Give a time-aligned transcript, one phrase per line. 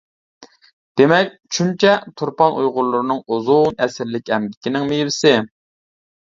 [1.01, 1.91] دېمەك، «چۈنچە»
[2.21, 5.37] تۇرپان ئۇيغۇرلىرىنىڭ ئۇزۇن ئەسىرلىك ئەمگىكىنىڭ مېۋىسى.